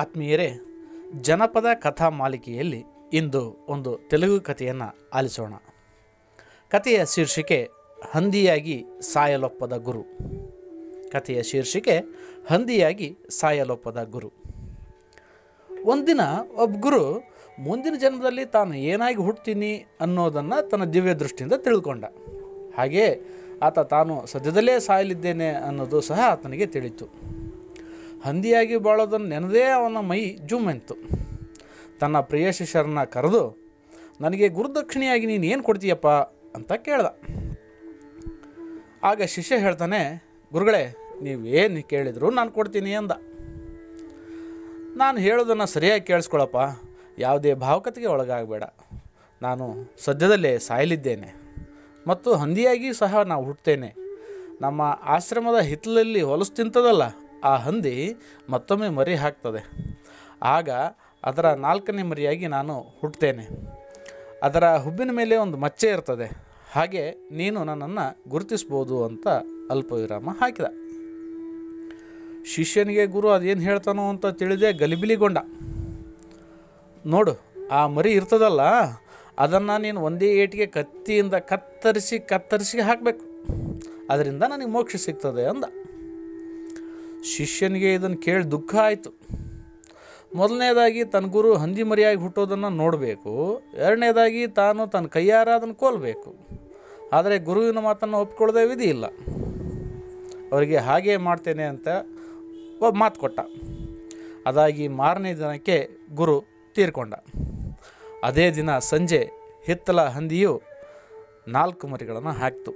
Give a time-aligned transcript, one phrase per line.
[0.00, 0.50] ಆತ್ಮೀಯರೇ,
[1.20, 5.54] ಜನಪದ ಕಥಾ ಮಾಲಿಕೆಯಲ್ಲಿ ಇಂದು ಒಂದು ತೆಲುಗು ಕಥೆಯನ್ನು ಆಲಿಸೋಣ.
[6.68, 7.68] ಕಥೆಯ ಶೀರ್ಷಿಕೆ,
[8.10, 10.02] ಹಂದಿಯಾಗಿ ಸಾಯಲೊಪ್ಪದ ಗುರು.
[11.10, 11.98] ಕಥೆಯ ಶೀರ್ಷಿಕೆ,
[12.46, 14.32] ಹಂದಿಯಾಗಿ ಸಾಯಲೊಪ್ಪದ ಗುರು.
[15.84, 16.20] ಒಂದಿನ
[16.56, 22.04] ಒಬ್ಬ ಗುರು, ಮುಂದಿನ ಜನ್ಮದಲ್ಲಿ ತಾನು ಏನಾಗಿ ಹುಟ್ತೀನಿ ಅನ್ನೋದನ್ನು ತನ್ನ ದಿವ್ಯ ದೃಷ್ಟಿಯಿಂದ ತಿಳ್ಕೊಂಡ.
[22.78, 23.22] ಹಾಗೆಯೇ
[23.62, 27.39] ಆತ ತಾನು ಸದ್ಯದಲ್ಲೇ ಸಾಯಲಿದ್ದೇನೆ ಅನ್ನೋದು ಸಹ ಆತನಿಗೆ ತಿಳಿತು.
[28.24, 30.94] ಹಂದಿಯಾಗಿ ಬಾಳೋದನ್ನು ನೆನದೇ ಅವನ ಮೈ ಜುಮ್ಮೆಂತು
[32.00, 33.42] ತನ್ನ ಪ್ರಿಯ ಶಿಷ್ಯರನ್ನ ಕರೆದು,
[34.20, 36.08] ನನಗೆ ಗುರುದಕ್ಷಿಣೆಯಾಗಿ ನೀನು ಏನು ಕೊಡ್ತೀಯಪ್ಪ?
[36.54, 37.08] ಅಂತ ಕೇಳ್ದ.
[39.02, 40.00] ಆಗ ಶಿಷ್ಯ ಹೇಳ್ತಾನೆ,
[40.52, 43.10] ಗುರುಗಳೇ ನೀವೇನು ಕೇಳಿದ್ರು ನಾನು ಕೊಡ್ತೀನಿ ಅಂದ.
[44.96, 46.56] ನಾನು ಹೇಳೋದನ್ನು ಸರಿಯಾಗಿ ಕೇಳಿಸ್ಕೊಳಪ್ಪ.
[47.18, 48.62] ಯಾವುದೇ ಭಾವುಕತೆಗೆ ಒಳಗಾಗಬೇಡ.
[49.42, 51.34] ನಾನು ಸದ್ಯದಲ್ಲೇ ಸಾಯಲಿದ್ದೇನೆ.
[52.06, 53.94] ಮತ್ತು ಹಂದಿಯಾಗಿಯೂ ಸಹ ನಾವು ಹುಟ್ಟುತ್ತೇನೆ
[54.60, 57.02] ನಮ್ಮ ಆಶ್ರಮದ ಹಿತ್ತಲಲ್ಲಿ ಹೊಲಸು ತಿಂತದಲ್ಲ
[57.44, 57.96] ಆ ಹಂದಿ
[58.50, 59.62] ಮತ್ತೊಮ್ಮೆ ಮರಿ ಹಾಕ್ತದೆ.
[60.42, 60.70] ಆಗ
[61.24, 63.44] ಅದರ ನಾಲ್ಕನೇ ಮರಿಯಾಗಿ ನಾನು ಹುಟ್ಟುತ್ತೇನೆ
[64.42, 66.28] ಅದರ ಹುಬ್ಬಿನ ಮೇಲೆ ಒಂದು ಮಚ್ಚೆ ಇರ್ತದೆ.
[66.72, 69.26] ಹಾಗೆ ನೀನು ನನ್ನನ್ನು ಗುರುತಿಸ್ಬೋದು ಅಂತ
[69.70, 70.68] ಅಲ್ಪ ವಿರಾಮ ಹಾಕಿದ.
[72.54, 75.38] ಶಿಷ್ಯನಿಗೆ ಗುರು ಅದೇನು ಹೇಳ್ತಾನೋ ಅಂತ ತಿಳಿದೆ ಗಲಿಬಿಲಿಗೊಂಡ.
[77.06, 77.34] ನೋಡು,
[77.72, 78.62] ಆ ಮರಿ ಇರ್ತದಲ್ಲ,
[79.38, 83.24] ಅದನ್ನು ನೀನು ಒಂದೇ ಏಟಿಗೆ ಕತ್ತಿಯಿಂದ ಕತ್ತರಿಸಿ ಕತ್ತರಿಸಿ ಹಾಕಬೇಕು.
[84.10, 85.64] ಅದರಿಂದ ನನಗೆ ಮೋಕ್ಷ ಸಿಗ್ತದೆ ಅಂದ.
[87.24, 89.10] ಶಿಷ್ಯನಿಗೆ ಇದನ್ನು ಕೇಳಿ ದುಃಖ ಆಯಿತು.
[90.34, 93.62] ಮೊದಲನೇದಾಗಿ ತನ್ನ ಗುರು ಹಂದಿ ಮರಿಯಾಗಿ ಹುಟ್ಟೋದನ್ನು ನೋಡಬೇಕು.
[93.74, 96.36] ಎರಡನೇದಾಗಿ ತಾನು ತನ್ನ ಕೈಯಾರ ಅದನ್ನು ಕೋಲ್ಬೇಕು.
[97.12, 99.06] ಆದರೆ ಗುರುವಿನ ಮಾತನ್ನು ಒಪ್ಕೊಳ್ಳೋದೇ ವಿಧಿ ಇಲ್ಲ.
[100.52, 101.88] ಅವರಿಗೆ ಹಾಗೇ ಮಾಡ್ತೇನೆ ಅಂತ
[102.82, 103.40] ಒಬ್ಬ ಮಾತು ಕೊಟ್ಟ.
[104.46, 107.14] ಅದಾಗಿ ಮಾರನೇ ದಿನಕ್ಕೆ ಗುರು ತೀರ್ಕೊಂಡ.
[108.24, 109.28] ಅದೇ ದಿನ ಸಂಜೆ
[109.66, 110.62] ಹಿತ್ತಲ ಹಂದಿಯು
[111.48, 112.72] ನಾಲ್ಕು ಮರಿಗಳನ್ನು ಹಾಕ್ತು.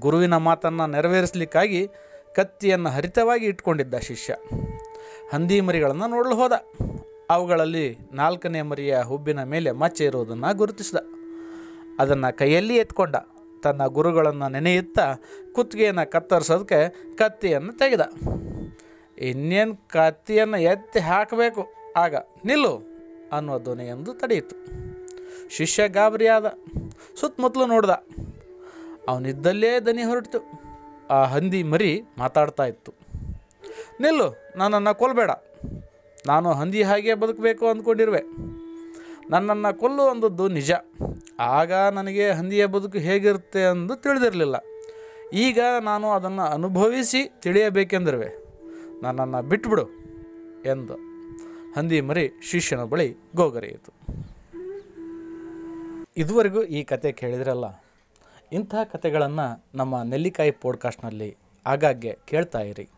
[0.00, 1.88] ಗುರುವಿನ ಮಾತನ್ನು ನೆರವೇರಿಸಲಿಕ್ಕಾಗಿ
[2.38, 4.36] ಕತ್ತಿಯನ್ನು ಹರಿತವಾಗಿ ಇಟ್ಕೊಂಡಿದ್ದ ಶಿಷ್ಯ.
[5.32, 6.52] ಹಂದಿ ಮರಿಗಳನ್ನು ನೋಡಲು ಹೋದ.
[7.30, 10.96] ಅವುಗಳಲ್ಲಿ ನಾಲ್ಕನೇ ಮರಿಯ ಹುಬ್ಬಿನ ಮೇಲೆ ಮಚ್ಚೆ ಇರುವುದನ್ನು ಗುರುತಿಸಿದ.
[12.00, 13.16] ಅದನ್ನು ಕೈಯಲ್ಲಿ ಎತ್ಕೊಂಡ.
[13.62, 15.14] ತನ್ನ ಗುರುಗಳನ್ನು ನೆನೆಯುತ್ತಾ
[15.52, 18.00] ಕುತ್ತಿಗೆಯನ್ನು ಕತ್ತರಿಸೋದಕ್ಕೆ ಕತ್ತಿಯನ್ನು ತೆಗೆದ.
[19.18, 21.66] ಇನ್ನೇನು ಕತ್ತಿಯನ್ನು ಎತ್ತಿ ಹಾಕಬೇಕು?
[21.96, 22.14] ಆಗ
[22.44, 22.86] ನಿಲ್ಲು
[23.32, 24.56] ಅನ್ನುವ ಧ್ವನಿಯೊಂದು ತಡೆಯಿತು.
[25.50, 26.46] ಶಿಷ್ಯ ಗಾಬರಿಯಾದ.
[27.20, 27.90] ಸುತ್ತಮುತ್ತಲು ನೋಡ್ದ.
[29.08, 30.67] ಅವನಿದ್ದಲ್ಲೇ ದನಿ ಹೊರಟಿತು.
[31.10, 32.94] ಆ ಹಂದಿ ಮರಿ ಮಾತಾಡ್ತಾ ಇತ್ತು.
[34.00, 35.30] ನಿಲ್ಲು, ನನ್ನನ್ನು ಕೊಲ್ಲಬೇಡ
[36.26, 38.20] ನಾನು ಹಂದಿ ಹಾಗೆ ಬದುಕಬೇಕು ಅಂದ್ಕೊಂಡಿರುವೆ.
[39.30, 40.72] ನನ್ನನ್ನು ಕೊಲ್ಲುವಂಥದ್ದು ನಿಜ.
[41.40, 44.56] ಆಗ ನನಗೆ ಹಂದಿಯ ಬದುಕು ಹೇಗಿರುತ್ತೆ ಎಂದು ತಿಳಿದಿರಲಿಲ್ಲ.
[45.32, 48.28] ಈಗ ನಾನು ಅದನ್ನು ಅನುಭವಿಸಿ ತಿಳಿಯಬೇಕೆಂದಿರುವೆ.
[49.02, 49.86] ನನ್ನನ್ನು ಬಿಟ್ಬಿಡು
[50.66, 50.94] ಎಂದು
[51.76, 53.92] ಹಂದಿ ಮರಿ ಶಿಷ್ಯನ ಬಳಿ ಗೋಗರೆಯಿತು.
[56.16, 57.64] ಇದುವರೆಗೂ ಈ ಕತೆ ಕೇಳಿದ್ರಲ್ಲ?
[58.52, 61.36] ಇಂತಹ ಕತೆಗಳನ್ನು ನಮ್ಮ ನೆಲ್ಲಿಕಾಯಿ ಪೋಡ್ಕಾಸ್ಟ್ನಲ್ಲಿ
[61.66, 62.88] ಆಗಾಗ್ಗೆ ಕೇಳ್ತಾ ಇರಿ.